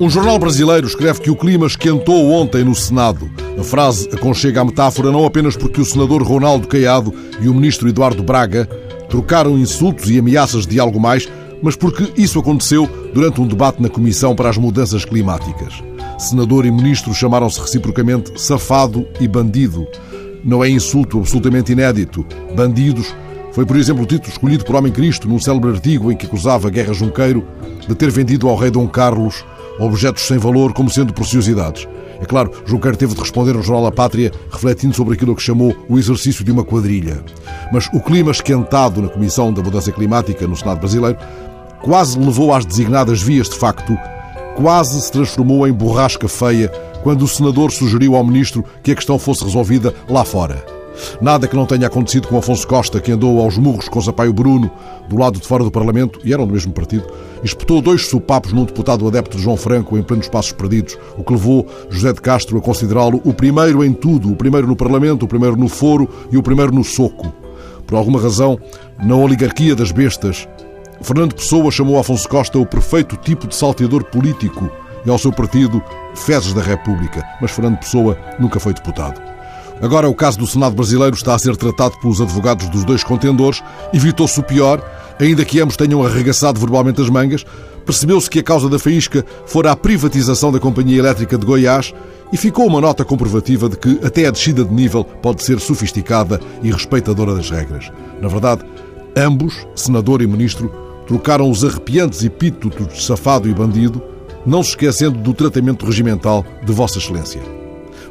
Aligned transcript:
Um 0.00 0.08
jornal 0.08 0.38
brasileiro 0.38 0.86
escreve 0.86 1.20
que 1.20 1.30
o 1.30 1.34
clima 1.34 1.66
esquentou 1.66 2.30
ontem 2.30 2.62
no 2.64 2.74
Senado. 2.74 3.28
A 3.58 3.64
frase 3.64 4.08
aconchega 4.12 4.60
a 4.60 4.64
metáfora 4.64 5.10
não 5.10 5.26
apenas 5.26 5.56
porque 5.56 5.80
o 5.80 5.84
senador 5.84 6.22
Ronaldo 6.22 6.68
Caiado 6.68 7.12
e 7.40 7.48
o 7.48 7.52
ministro 7.52 7.88
Eduardo 7.88 8.22
Braga 8.22 8.66
trocaram 9.10 9.58
insultos 9.58 10.08
e 10.08 10.18
ameaças 10.18 10.66
de 10.66 10.78
algo 10.78 11.00
mais, 11.00 11.28
mas 11.60 11.74
porque 11.74 12.12
isso 12.16 12.38
aconteceu 12.38 12.88
durante 13.12 13.40
um 13.40 13.46
debate 13.46 13.82
na 13.82 13.88
Comissão 13.88 14.36
para 14.36 14.48
as 14.48 14.56
Mudanças 14.56 15.04
Climáticas. 15.04 15.82
Senador 16.16 16.64
e 16.64 16.70
ministro 16.70 17.12
chamaram-se 17.12 17.60
reciprocamente 17.60 18.40
safado 18.40 19.04
e 19.20 19.26
bandido. 19.26 19.86
Não 20.44 20.62
é 20.62 20.70
insulto 20.70 21.18
absolutamente 21.18 21.72
inédito. 21.72 22.24
Bandidos 22.54 23.12
foi, 23.52 23.64
por 23.66 23.76
exemplo, 23.76 24.02
o 24.02 24.06
título 24.06 24.30
escolhido 24.30 24.64
por 24.64 24.76
Homem 24.76 24.92
Cristo 24.92 25.28
num 25.28 25.38
célebre 25.38 25.70
artigo 25.70 26.12
em 26.12 26.16
que 26.16 26.26
acusava 26.26 26.70
Guerra 26.70 26.92
Junqueiro 26.92 27.46
de 27.86 27.94
ter 27.94 28.10
vendido 28.10 28.48
ao 28.48 28.56
rei 28.56 28.70
Dom 28.70 28.86
Carlos 28.86 29.44
objetos 29.78 30.26
sem 30.26 30.38
valor 30.38 30.72
como 30.72 30.90
sendo 30.90 31.12
preciosidades. 31.12 31.86
É 32.20 32.24
claro, 32.24 32.50
Junqueiro 32.66 32.96
teve 32.96 33.14
de 33.14 33.20
responder 33.20 33.54
ao 33.54 33.62
jornal 33.62 33.86
A 33.86 33.92
Pátria, 33.92 34.32
refletindo 34.50 34.94
sobre 34.94 35.14
aquilo 35.14 35.36
que 35.36 35.42
chamou 35.42 35.74
o 35.88 35.98
exercício 35.98 36.44
de 36.44 36.50
uma 36.50 36.64
quadrilha. 36.64 37.22
Mas 37.72 37.88
o 37.92 38.00
clima 38.00 38.32
esquentado 38.32 39.00
na 39.00 39.08
Comissão 39.08 39.52
da 39.52 39.62
Mudança 39.62 39.92
Climática 39.92 40.46
no 40.46 40.56
Senado 40.56 40.80
brasileiro 40.80 41.18
quase 41.80 42.18
levou 42.18 42.52
às 42.52 42.66
designadas 42.66 43.22
vias 43.22 43.48
de 43.48 43.56
facto, 43.56 43.96
quase 44.56 45.00
se 45.00 45.12
transformou 45.12 45.66
em 45.66 45.72
borrasca 45.72 46.28
feia 46.28 46.68
quando 47.04 47.22
o 47.22 47.28
senador 47.28 47.70
sugeriu 47.70 48.16
ao 48.16 48.24
ministro 48.24 48.64
que 48.82 48.90
a 48.90 48.96
questão 48.96 49.18
fosse 49.18 49.44
resolvida 49.44 49.94
lá 50.08 50.24
fora. 50.24 50.77
Nada 51.20 51.46
que 51.46 51.56
não 51.56 51.66
tenha 51.66 51.86
acontecido 51.86 52.28
com 52.28 52.38
Afonso 52.38 52.66
Costa, 52.66 53.00
que 53.00 53.12
andou 53.12 53.40
aos 53.40 53.56
murros 53.58 53.88
com 53.88 54.00
Sampaio 54.00 54.32
Bruno, 54.32 54.70
do 55.08 55.16
lado 55.16 55.38
de 55.38 55.46
fora 55.46 55.64
do 55.64 55.70
Parlamento, 55.70 56.20
e 56.24 56.32
eram 56.32 56.46
do 56.46 56.52
mesmo 56.52 56.72
partido, 56.72 57.06
espetou 57.42 57.80
dois 57.80 58.06
sopapos 58.06 58.52
num 58.52 58.64
deputado 58.64 59.06
adepto 59.06 59.36
de 59.36 59.42
João 59.42 59.56
Franco 59.56 59.96
em 59.96 60.02
plenos 60.02 60.28
passos 60.28 60.52
perdidos, 60.52 60.98
o 61.16 61.24
que 61.24 61.32
levou 61.32 61.66
José 61.88 62.12
de 62.12 62.20
Castro 62.20 62.58
a 62.58 62.60
considerá-lo 62.60 63.20
o 63.24 63.32
primeiro 63.32 63.84
em 63.84 63.92
tudo, 63.92 64.30
o 64.30 64.36
primeiro 64.36 64.66
no 64.66 64.76
Parlamento, 64.76 65.24
o 65.24 65.28
primeiro 65.28 65.56
no 65.56 65.68
foro 65.68 66.08
e 66.30 66.36
o 66.36 66.42
primeiro 66.42 66.72
no 66.72 66.84
soco. 66.84 67.32
Por 67.86 67.96
alguma 67.96 68.20
razão, 68.20 68.58
na 69.02 69.16
oligarquia 69.16 69.74
das 69.74 69.90
bestas, 69.90 70.46
Fernando 71.00 71.34
Pessoa 71.34 71.70
chamou 71.70 71.98
Afonso 71.98 72.28
Costa 72.28 72.58
o 72.58 72.66
perfeito 72.66 73.16
tipo 73.16 73.46
de 73.46 73.54
salteador 73.54 74.04
político 74.04 74.70
e 75.06 75.10
ao 75.10 75.18
seu 75.18 75.32
partido 75.32 75.82
fezes 76.14 76.52
da 76.52 76.60
República, 76.60 77.24
mas 77.40 77.50
Fernando 77.50 77.78
Pessoa 77.78 78.18
nunca 78.38 78.60
foi 78.60 78.74
deputado. 78.74 79.37
Agora, 79.80 80.08
o 80.08 80.14
caso 80.14 80.38
do 80.38 80.46
Senado 80.46 80.74
brasileiro 80.74 81.14
está 81.14 81.34
a 81.34 81.38
ser 81.38 81.56
tratado 81.56 81.98
pelos 82.00 82.20
advogados 82.20 82.68
dos 82.68 82.84
dois 82.84 83.04
contendores. 83.04 83.62
Evitou-se 83.92 84.38
o 84.40 84.42
pior, 84.42 84.82
ainda 85.20 85.44
que 85.44 85.60
ambos 85.60 85.76
tenham 85.76 86.04
arregaçado 86.04 86.58
verbalmente 86.58 87.00
as 87.00 87.08
mangas. 87.08 87.44
Percebeu-se 87.86 88.28
que 88.28 88.40
a 88.40 88.42
causa 88.42 88.68
da 88.68 88.78
faísca 88.78 89.24
fora 89.46 89.70
a 89.70 89.76
privatização 89.76 90.52
da 90.52 90.58
Companhia 90.58 90.98
Elétrica 90.98 91.38
de 91.38 91.46
Goiás 91.46 91.94
e 92.32 92.36
ficou 92.36 92.66
uma 92.66 92.80
nota 92.80 93.04
comprovativa 93.04 93.68
de 93.68 93.76
que 93.78 94.00
até 94.04 94.26
a 94.26 94.30
descida 94.30 94.64
de 94.64 94.74
nível 94.74 95.04
pode 95.04 95.42
ser 95.42 95.58
sofisticada 95.60 96.40
e 96.62 96.70
respeitadora 96.70 97.34
das 97.34 97.48
regras. 97.48 97.90
Na 98.20 98.28
verdade, 98.28 98.62
ambos, 99.16 99.66
senador 99.74 100.20
e 100.20 100.26
ministro, 100.26 100.70
trocaram 101.06 101.50
os 101.50 101.64
arrepiantes 101.64 102.22
epítetos 102.22 102.88
de 102.88 103.02
safado 103.02 103.48
e 103.48 103.54
bandido, 103.54 104.02
não 104.44 104.62
se 104.62 104.70
esquecendo 104.70 105.18
do 105.18 105.32
tratamento 105.32 105.86
regimental 105.86 106.44
de 106.62 106.72
Vossa 106.72 106.98
Excelência. 106.98 107.57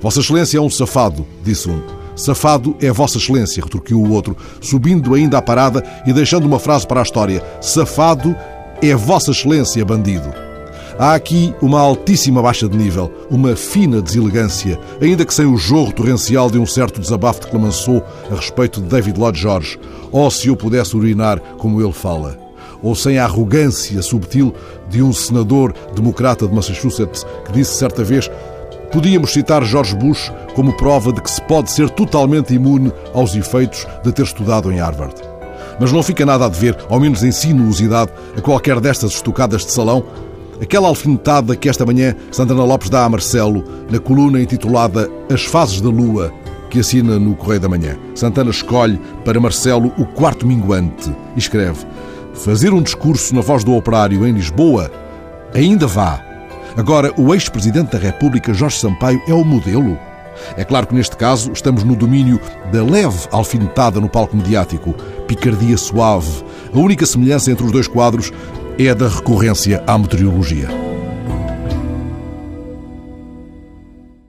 Vossa 0.00 0.20
Excelência 0.20 0.58
é 0.58 0.60
um 0.60 0.70
safado, 0.70 1.26
disse 1.42 1.68
um. 1.68 1.82
Safado 2.14 2.76
é 2.80 2.90
Vossa 2.90 3.18
Excelência, 3.18 3.62
retorquiu 3.62 4.00
o 4.00 4.12
outro, 4.12 4.36
subindo 4.60 5.14
ainda 5.14 5.38
à 5.38 5.42
parada 5.42 5.82
e 6.06 6.12
deixando 6.12 6.46
uma 6.46 6.58
frase 6.58 6.86
para 6.86 7.00
a 7.00 7.02
história. 7.02 7.42
Safado 7.60 8.34
é 8.82 8.94
Vossa 8.94 9.30
Excelência, 9.30 9.84
bandido. 9.84 10.32
Há 10.98 11.14
aqui 11.14 11.54
uma 11.60 11.78
altíssima 11.78 12.40
baixa 12.40 12.66
de 12.66 12.76
nível, 12.76 13.12
uma 13.30 13.54
fina 13.54 14.00
deselegância, 14.00 14.80
ainda 14.98 15.26
que 15.26 15.34
sem 15.34 15.44
o 15.44 15.58
jorro 15.58 15.92
torrencial 15.92 16.50
de 16.50 16.58
um 16.58 16.64
certo 16.64 17.02
desabafo 17.02 17.40
de 17.40 17.48
Clemenceau 17.48 18.02
a 18.30 18.34
respeito 18.34 18.80
de 18.80 18.88
David 18.88 19.18
Lloyd 19.18 19.38
George, 19.38 19.78
ou 20.10 20.30
se 20.30 20.48
eu 20.48 20.56
pudesse 20.56 20.96
urinar 20.96 21.38
como 21.58 21.82
ele 21.82 21.92
fala, 21.92 22.38
ou 22.82 22.94
sem 22.94 23.18
a 23.18 23.24
arrogância 23.24 24.00
subtil 24.00 24.54
de 24.88 25.02
um 25.02 25.12
senador 25.12 25.74
democrata 25.94 26.48
de 26.48 26.54
Massachusetts 26.54 27.26
que 27.44 27.52
disse 27.52 27.74
certa 27.74 28.02
vez 28.02 28.30
Podíamos 28.92 29.32
citar 29.32 29.64
George 29.64 29.94
Bush 29.94 30.30
como 30.54 30.76
prova 30.76 31.12
de 31.12 31.20
que 31.20 31.30
se 31.30 31.42
pode 31.42 31.70
ser 31.70 31.90
totalmente 31.90 32.54
imune 32.54 32.92
aos 33.12 33.34
efeitos 33.34 33.86
de 34.02 34.12
ter 34.12 34.22
estudado 34.22 34.72
em 34.72 34.78
Harvard. 34.78 35.14
Mas 35.78 35.92
não 35.92 36.02
fica 36.02 36.24
nada 36.24 36.46
a 36.46 36.48
dever, 36.48 36.76
ao 36.88 36.98
menos 36.98 37.22
em 37.22 37.30
sinuosidade, 37.30 38.10
a 38.36 38.40
qualquer 38.40 38.80
destas 38.80 39.12
estocadas 39.12 39.64
de 39.64 39.72
salão, 39.72 40.04
aquela 40.60 40.88
alfinetada 40.88 41.56
que 41.56 41.68
esta 41.68 41.84
manhã 41.84 42.14
Santana 42.30 42.64
Lopes 42.64 42.88
dá 42.88 43.04
a 43.04 43.08
Marcelo 43.08 43.62
na 43.90 43.98
coluna 43.98 44.40
intitulada 44.40 45.10
As 45.30 45.44
Fases 45.44 45.80
da 45.80 45.90
Lua, 45.90 46.32
que 46.70 46.80
assina 46.80 47.18
no 47.18 47.34
Correio 47.34 47.60
da 47.60 47.68
Manhã. 47.68 47.96
Santana 48.14 48.50
escolhe 48.50 48.98
para 49.24 49.40
Marcelo 49.40 49.92
o 49.98 50.06
quarto 50.06 50.46
minguante 50.46 51.10
e 51.34 51.38
escreve: 51.38 51.84
Fazer 52.32 52.72
um 52.72 52.82
discurso 52.82 53.34
na 53.34 53.40
voz 53.40 53.62
do 53.62 53.74
operário 53.74 54.26
em 54.26 54.32
Lisboa 54.32 54.90
ainda 55.54 55.86
vá, 55.86 56.22
Agora, 56.76 57.10
o 57.16 57.32
ex-presidente 57.32 57.92
da 57.92 57.98
República, 57.98 58.52
Jorge 58.52 58.78
Sampaio, 58.78 59.22
é 59.26 59.32
o 59.32 59.42
modelo. 59.42 59.98
É 60.58 60.64
claro 60.64 60.86
que 60.86 60.94
neste 60.94 61.16
caso 61.16 61.50
estamos 61.52 61.82
no 61.82 61.96
domínio 61.96 62.38
da 62.70 62.84
leve 62.84 63.26
alfinetada 63.32 63.98
no 63.98 64.10
palco 64.10 64.36
mediático, 64.36 64.92
picardia 65.26 65.78
suave. 65.78 66.44
A 66.74 66.78
única 66.78 67.06
semelhança 67.06 67.50
entre 67.50 67.64
os 67.64 67.72
dois 67.72 67.88
quadros 67.88 68.30
é 68.78 68.90
a 68.90 68.94
da 68.94 69.08
recorrência 69.08 69.82
à 69.86 69.96
meteorologia. 69.96 70.68